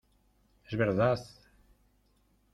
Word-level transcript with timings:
¡es 0.67 0.75
verdad!... 0.75 1.19